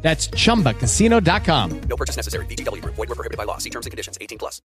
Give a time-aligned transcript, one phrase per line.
[0.00, 1.80] That's chumbacasino.com.
[1.88, 2.46] No purchase necessary.
[2.46, 2.82] BGW.
[2.82, 3.58] Void were prohibited by law.
[3.58, 4.16] See terms and conditions.
[4.20, 4.62] 18 plus.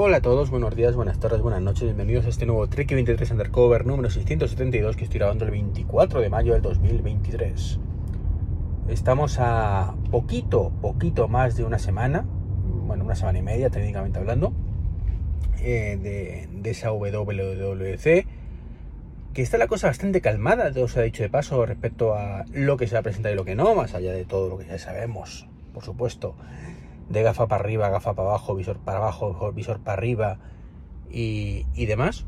[0.00, 3.32] Hola a todos, buenos días, buenas tardes, buenas noches, bienvenidos a este nuevo Trek 23
[3.32, 7.80] Undercover número 672 que estoy grabando el 24 de mayo del 2023.
[8.86, 12.24] Estamos a poquito, poquito más de una semana,
[12.86, 14.52] bueno, una semana y media técnicamente hablando,
[15.62, 18.24] eh, de, de esa WWDC,
[19.34, 22.86] que está la cosa bastante calmada, se ha dicho de paso respecto a lo que
[22.86, 24.78] se va a presentar y lo que no, más allá de todo lo que ya
[24.78, 26.34] sabemos, por supuesto,
[27.08, 30.38] de gafa para arriba, gafa para abajo, visor para abajo, visor para arriba
[31.10, 32.26] y, y demás.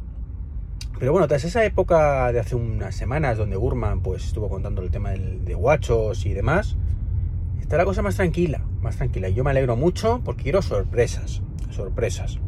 [0.98, 4.90] Pero bueno, tras esa época de hace unas semanas donde Gurman pues estuvo contando el
[4.90, 6.76] tema del, de guachos y demás,
[7.60, 9.28] está la cosa más tranquila, más tranquila.
[9.28, 12.38] Y yo me alegro mucho porque quiero sorpresas, sorpresas.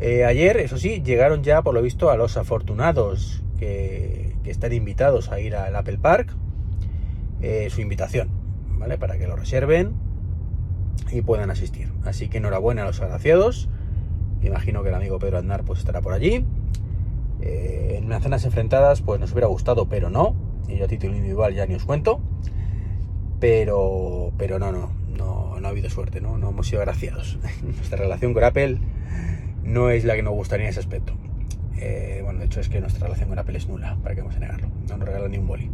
[0.00, 5.30] Eh, ayer, eso sí, llegaron ya por lo visto a los afortunados que, que invitados
[5.30, 6.34] a ir al Apple Park,
[7.42, 8.28] eh, su invitación,
[8.78, 8.98] ¿vale?
[8.98, 9.92] Para que lo reserven
[11.12, 11.92] y puedan asistir.
[12.04, 13.68] Así que enhorabuena a los agraciados.
[14.42, 16.44] Imagino que el amigo Pedro Andar pues estará por allí.
[17.42, 20.34] Eh, en manzanas enfrentadas pues nos hubiera gustado, pero no.
[20.66, 22.20] Y yo a título individual ya ni os cuento.
[23.40, 26.38] Pero, pero no, no, no, no ha habido suerte, ¿no?
[26.38, 27.38] No hemos sido agraciados.
[27.62, 28.78] Nuestra relación con Apple
[29.62, 31.14] no es la que nos gustaría en ese aspecto.
[31.80, 34.36] Eh, bueno, de hecho es que nuestra relación con Apple es nula, para que vamos
[34.36, 34.68] a negarlo.
[34.88, 35.70] No nos regalan ni un boli.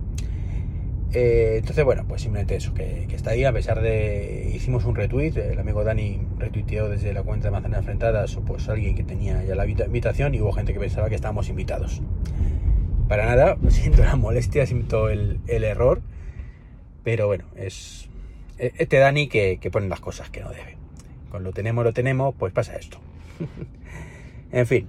[1.12, 4.50] Eh, entonces, bueno, pues simplemente eso, que, está ahí, a pesar de...
[4.54, 8.68] Hicimos un retweet, el amigo Dani retuiteó desde la cuenta de Manzanas Enfrentadas, o pues
[8.68, 12.02] alguien que tenía ya la invitación y hubo gente que pensaba que estábamos invitados.
[13.08, 16.02] Para nada, siento la molestia, siento el, error,
[17.02, 18.08] pero bueno, es
[18.58, 20.76] este Dani que, que pone las cosas que no debe.
[21.30, 22.98] Con lo tenemos, lo tenemos, pues pasa esto.
[24.52, 24.86] en fin.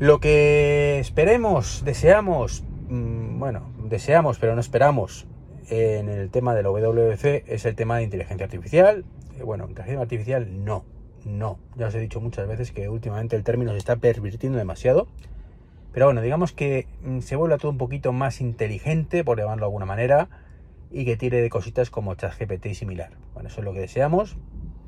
[0.00, 5.26] Lo que esperemos, deseamos, mmm, bueno, deseamos pero no esperamos
[5.68, 9.04] en el tema del WWC es el tema de inteligencia artificial.
[9.38, 10.86] Eh, bueno, inteligencia artificial no,
[11.26, 11.58] no.
[11.76, 15.06] Ya os he dicho muchas veces que últimamente el término se está pervirtiendo demasiado.
[15.92, 19.66] Pero bueno, digamos que mmm, se vuelve todo un poquito más inteligente, por llamarlo de
[19.66, 20.30] alguna manera,
[20.90, 23.10] y que tire de cositas como ChatGPT y similar.
[23.34, 24.38] Bueno, eso es lo que deseamos,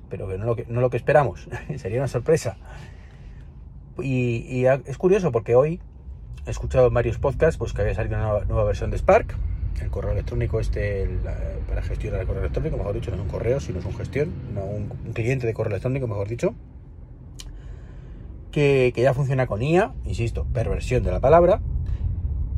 [0.08, 1.50] pero que no lo que, no lo que esperamos.
[1.76, 2.56] Sería una sorpresa.
[4.00, 5.80] Y, es curioso porque hoy
[6.47, 9.36] he escuchado en varios podcasts pues, que había salido una nueva, versión de Spark,
[9.80, 11.08] el correo electrónico este
[11.69, 14.32] para gestionar el correo electrónico, mejor dicho, no es un correo, sino es un gestión,
[14.54, 16.54] no, un, cliente de correo electrónico, mejor dicho,
[18.50, 21.60] que, que, ya funciona con IA, insisto, perversión de la palabra,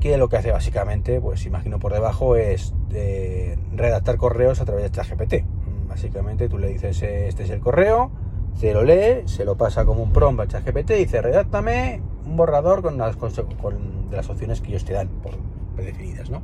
[0.01, 4.85] que lo que hace básicamente, pues imagino por debajo, es de redactar correos a través
[4.85, 5.47] de ChatGPT.
[5.89, 8.11] Básicamente tú le dices, este es el correo,
[8.57, 12.37] se lo lee, se lo pasa como un prompt a ChatGPT y dice, redáctame un
[12.37, 13.31] borrador con las, con,
[14.11, 15.33] de las opciones que ellos te dan por
[15.77, 16.41] predefinidas, ¿no?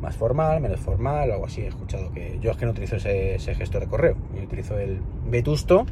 [0.00, 1.62] Más formal, menos formal, algo así.
[1.62, 4.78] He escuchado que yo es que no utilizo ese, ese gestor de correo, yo utilizo
[4.78, 5.84] el vetusto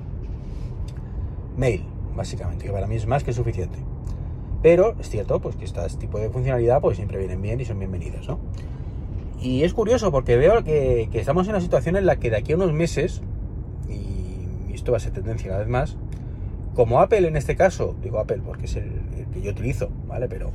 [1.56, 3.78] mail, básicamente, que para mí es más que suficiente.
[4.62, 7.78] Pero es cierto, pues que este tipo de funcionalidad pues siempre vienen bien y son
[7.78, 8.38] bienvenidos, ¿no?
[9.40, 12.36] Y es curioso porque veo que, que estamos en una situación en la que de
[12.36, 13.22] aquí a unos meses
[14.78, 15.96] esto va a ser tendencia cada vez más,
[16.74, 20.28] como Apple en este caso, digo Apple porque es el, el que yo utilizo, ¿vale?
[20.28, 20.52] Pero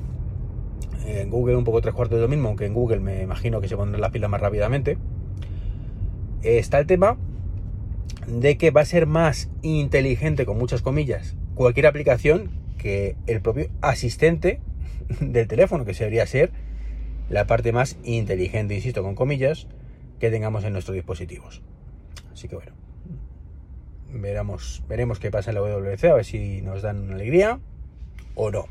[1.06, 3.68] en Google un poco tres cuartos de lo mismo, aunque en Google me imagino que
[3.68, 4.98] se pondrá la pila más rápidamente,
[6.42, 7.18] está el tema
[8.28, 13.68] de que va a ser más inteligente, con muchas comillas, cualquier aplicación que el propio
[13.82, 14.62] asistente
[15.20, 16.52] del teléfono, que debería ser
[17.30, 19.68] la parte más inteligente, insisto, con comillas,
[20.20, 21.62] que tengamos en nuestros dispositivos.
[22.32, 22.74] Así que bueno,
[24.14, 27.60] veremos, veremos qué pasa en la WC, a ver si nos dan una alegría
[28.36, 28.66] o no.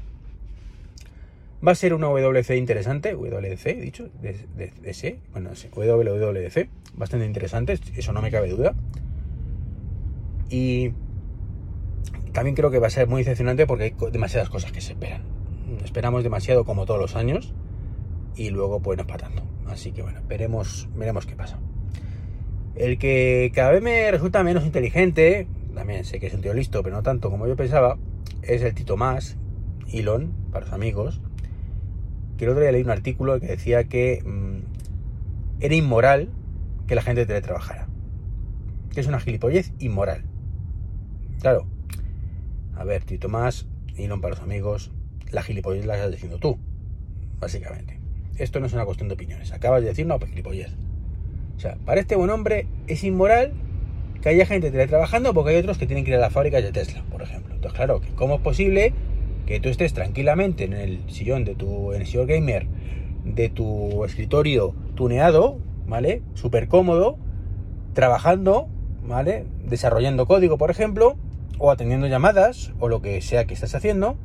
[1.66, 4.72] Va a ser una WC interesante, WC, he dicho, de, de,
[6.94, 8.74] bastante interesante, eso no me cabe duda.
[10.50, 10.92] Y
[12.32, 15.22] también creo que va a ser muy decepcionante porque hay demasiadas cosas que se esperan.
[15.84, 17.54] Esperamos demasiado como todos los años
[18.34, 19.42] y luego pues nos patando.
[19.66, 21.58] Así que bueno, veremos, veremos qué pasa.
[22.74, 26.82] El que cada vez me resulta menos inteligente, también sé que es un tío listo,
[26.82, 27.98] pero no tanto como yo pensaba,
[28.42, 29.36] es el Tito Más,
[29.92, 31.20] Elon, para los amigos,
[32.38, 34.60] que el otro día leí un artículo que decía que mmm,
[35.60, 36.30] era inmoral
[36.86, 37.88] que la gente teletrabajara.
[38.92, 40.24] que es una gilipollez inmoral.
[41.40, 41.66] Claro,
[42.74, 43.66] a ver, Tito más,
[43.96, 44.92] no para los amigos,
[45.30, 46.58] la gilipollez la estás diciendo tú,
[47.38, 48.00] básicamente.
[48.36, 50.74] Esto no es una cuestión de opiniones, acabas de decir no, pues gilipollez.
[51.56, 53.52] O sea, para este buen hombre es inmoral
[54.20, 56.72] que haya gente teletrabajando porque hay otros que tienen que ir a la fábrica de
[56.72, 57.54] Tesla, por ejemplo.
[57.54, 58.93] Entonces, claro, ¿cómo es posible
[59.46, 62.66] que tú estés tranquilamente en el sillón de tu, en el gamer,
[63.25, 66.22] de tu escritorio tuneado, ¿vale?
[66.34, 67.19] Súper cómodo,
[67.94, 68.69] trabajando,
[69.06, 69.44] ¿vale?
[69.64, 71.16] Desarrollando código, por ejemplo,
[71.58, 74.16] o atendiendo llamadas, o lo que sea que estés haciendo,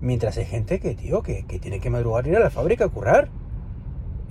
[0.00, 3.28] mientras hay gente que, tío, que, tiene que madrugar ir a la fábrica a currar.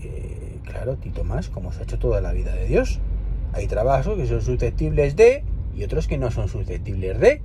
[0.02, 0.37] Eh,
[0.68, 3.00] claro, Tito más, como se ha hecho toda la vida de Dios.
[3.54, 5.44] Hay trabajos que son susceptibles de
[5.76, 7.42] y otros que no son susceptibles de.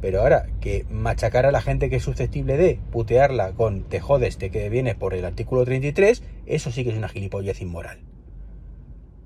[0.00, 4.38] Pero ahora, que machacar a la gente que es susceptible de, putearla con te jodes,
[4.38, 7.98] te que viene por el artículo 33, eso sí que es una gilipollez inmoral.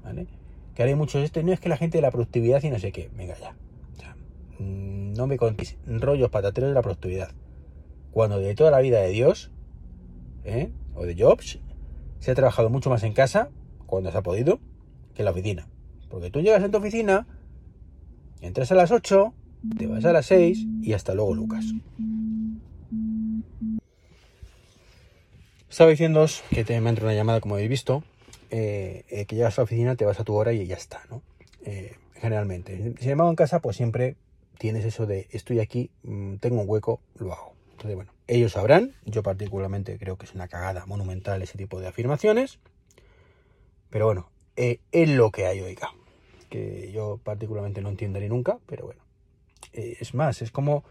[0.03, 0.27] ¿Vale?
[0.75, 2.91] Que hay muchos esto, no es que la gente de la productividad y no sé
[2.91, 3.09] qué.
[3.17, 3.55] Venga ya.
[4.59, 7.31] Mm, no me contéis rollos patateros de la productividad.
[8.11, 9.53] Cuando de toda la vida de Dios,
[10.45, 10.71] ¿eh?
[10.95, 11.61] o de Jobs,
[12.21, 13.51] se ha trabajado mucho más en casa,
[13.87, 14.61] cuando se ha podido,
[15.15, 15.69] que en la oficina.
[16.09, 17.27] Porque tú llegas a tu oficina,
[18.41, 19.35] entras a las 8,
[19.79, 21.65] te vas a las 6 y hasta luego, Lucas.
[25.69, 28.05] Estaba diciéndoos que te me entra una llamada, como habéis visto,
[28.51, 31.03] eh, eh, que llegas a la oficina, te vas a tu hora y ya está,
[31.11, 31.23] ¿no?
[31.65, 32.95] Eh, generalmente.
[33.01, 34.17] Si llamado en casa, pues siempre
[34.59, 37.54] tienes eso de estoy aquí, mm, tengo un hueco, lo hago.
[37.85, 41.89] Entonces, bueno, ellos sabrán, yo particularmente creo que es una cagada monumental ese tipo de
[41.89, 42.59] afirmaciones,
[43.91, 44.79] pero bueno, es
[45.11, 45.91] lo que hay, oiga
[46.55, 49.01] que yo particularmente no entienderé nunca, pero bueno.
[49.73, 50.85] Eh, es más, es como,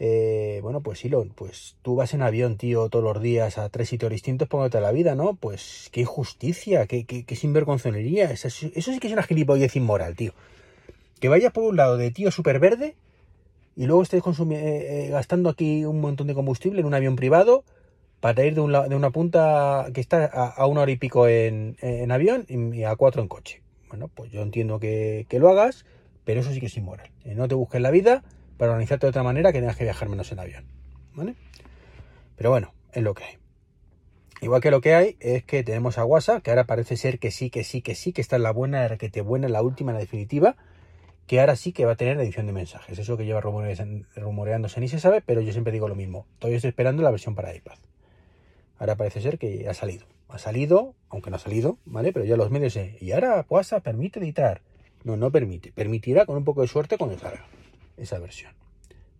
[0.00, 3.88] eh, bueno, pues Silon, pues tú vas en avión, tío, todos los días a tres
[3.88, 5.36] sitios distintos poniéndote la vida, ¿no?
[5.36, 8.32] Pues qué injusticia, qué, qué, qué sinvergonzonería.
[8.32, 10.32] Eso, sí que es una gilipollez inmoral, tío.
[11.20, 12.96] Que vayas por un lado de tío súper verde
[13.76, 17.62] y luego estés eh, gastando aquí un montón de combustible en un avión privado
[18.20, 21.76] para ir de, una punta que está a, una hora y pico en,
[22.10, 23.62] avión y a cuatro en coche.
[23.88, 25.84] Bueno, pues yo entiendo que, lo hagas,
[26.24, 27.10] pero eso sí que es inmoral.
[27.24, 28.24] Eh, no te busques la vida
[28.56, 30.64] para organizarte de otra manera que tengas que viajar menos en avión.
[31.14, 31.34] ¿Vale?
[32.36, 33.38] Pero bueno, es lo que hay.
[34.40, 37.30] Igual que lo que hay es que tenemos a WhatsApp, que ahora parece ser que
[37.30, 39.62] sí, que sí, que sí, que está en la buena, la que te buena, la
[39.62, 40.56] última, la definitiva,
[41.26, 42.98] que ahora sí que va a tener edición de mensajes.
[42.98, 46.26] Eso que lleva rumoreándose ni se sabe, pero yo siempre digo lo mismo.
[46.38, 47.78] Todavía estoy esperando la versión para iPad.
[48.78, 52.12] Ahora parece ser que ha salido ha salido, aunque no ha salido, ¿vale?
[52.12, 54.62] Pero ya los medios, y ahora WhatsApp permite editar.
[55.04, 55.72] No, no permite.
[55.72, 57.46] Permitirá con un poco de suerte cuando salga
[57.96, 58.52] esa versión.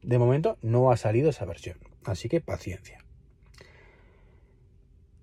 [0.03, 1.79] De momento no ha salido esa versión.
[2.05, 2.99] Así que paciencia.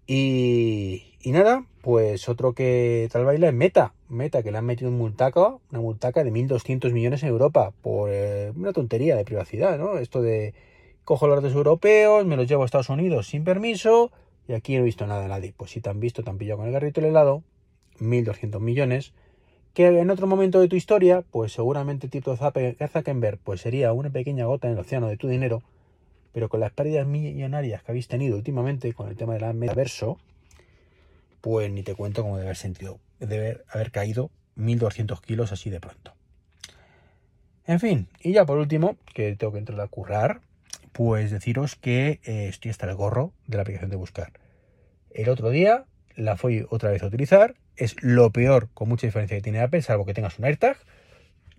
[0.08, 3.94] Y, y nada, pues otro que tal baila es Meta.
[4.14, 8.10] Meta, que le han metido un multaca, una multaca de 1.200 millones en Europa por
[8.12, 9.98] eh, una tontería de privacidad, ¿no?
[9.98, 10.54] Esto de
[11.04, 14.12] cojo los datos europeos, me los llevo a Estados Unidos sin permiso
[14.48, 15.54] y aquí no he visto nada de nadie.
[15.56, 17.44] Pues si te han visto, te han pillado con el garrito el helado,
[18.00, 19.14] 1.200 millones,
[19.74, 24.46] que en otro momento de tu historia, pues seguramente Tito Zuckerberg pues sería una pequeña
[24.46, 25.64] gota en el océano de tu dinero,
[26.32, 30.18] pero con las pérdidas millonarias que habéis tenido últimamente con el tema del metaverso,
[31.44, 35.82] pues ni te cuento cómo debe haber sentido, debe haber caído 1.200 kilos así de
[35.82, 36.14] pronto.
[37.68, 40.40] En fin, y ya por último, que tengo que entrar a currar,
[40.94, 44.32] pues deciros que eh, estoy hasta el gorro de la aplicación de buscar.
[45.12, 45.84] El otro día
[46.16, 47.56] la fui otra vez a utilizar.
[47.76, 50.78] Es lo peor, con mucha diferencia que tiene Apple, salvo que tengas un AirTag.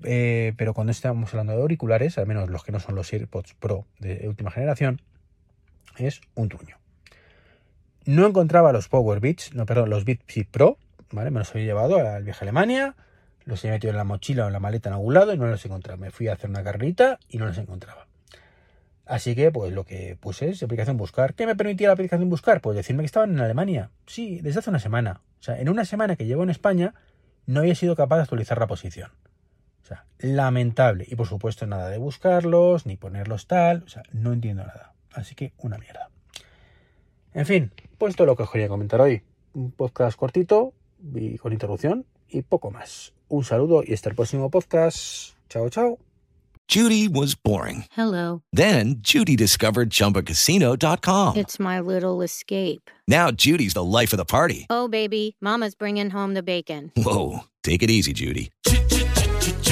[0.03, 3.53] Eh, pero cuando estamos hablando de auriculares, al menos los que no son los AirPods
[3.53, 5.03] Pro de última generación,
[5.99, 6.79] es un truño.
[8.07, 10.79] No encontraba los Power Beats, no, perdón, los Beats Pro,
[11.11, 11.31] ¿vale?
[11.31, 12.95] Me los había llevado al viaje a Alemania,
[13.45, 15.47] los he metido en la mochila o en la maleta en algún lado y no
[15.47, 15.99] los encontraba.
[15.99, 18.07] Me fui a hacer una carrerita y no los encontraba.
[19.07, 21.35] Así que, pues lo que puse es aplicación buscar.
[21.35, 22.61] ¿Qué me permitía la aplicación buscar?
[22.61, 23.91] Pues decirme que estaban en Alemania.
[24.07, 25.21] Sí, desde hace una semana.
[25.41, 26.95] O sea, en una semana que llevo en España,
[27.47, 29.11] no había sido capaz de actualizar la posición.
[29.83, 31.05] O sea, lamentable.
[31.07, 33.83] Y por supuesto, nada de buscarlos, ni ponerlos tal.
[33.85, 34.95] O sea, no entiendo nada.
[35.13, 36.09] Así que, una mierda.
[37.35, 39.23] En fin, pues esto es lo que os quería comentar hoy.
[39.53, 40.73] Un podcast cortito
[41.15, 43.13] y con interrupción y poco más.
[43.29, 45.35] Un saludo y hasta el próximo podcast.
[45.49, 45.99] Chao, chao.
[46.67, 47.85] Judy was boring.
[47.91, 48.43] Hello.
[48.53, 51.37] Then Judy discovered ChumbaCasino.com.
[51.37, 52.91] It's my little escape.
[53.07, 54.67] Now Judy's the life of the party.
[54.71, 56.91] Oh, baby, Mama's bringing home the bacon.
[56.97, 58.51] Whoa, take it easy, Judy.